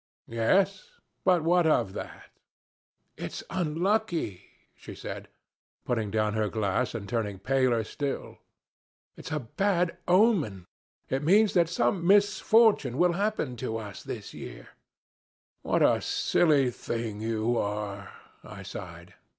"Yes. 0.25 0.99
But 1.23 1.43
what 1.43 1.67
of 1.67 1.93
that?" 1.93 2.31
"It's 3.17 3.43
unlucky," 3.51 4.41
she 4.73 4.95
said, 4.95 5.27
putting 5.85 6.09
down 6.09 6.33
her 6.33 6.49
glass 6.49 6.95
and 6.95 7.07
turning 7.07 7.37
paler 7.37 7.83
still. 7.83 8.39
"It's 9.15 9.31
a 9.31 9.39
bad 9.41 9.95
omen. 10.07 10.65
It 11.11 11.21
means 11.21 11.53
that 11.53 11.69
some 11.69 12.03
misfortune 12.07 12.97
will 12.97 13.13
happen 13.13 13.55
to 13.57 13.77
us 13.77 14.01
this 14.01 14.33
year." 14.33 14.69
"What 15.61 15.83
a 15.83 16.01
silly 16.01 16.71
thing 16.71 17.21
you 17.21 17.59
are," 17.59 18.09
I 18.43 18.63
sighed. 18.63 19.13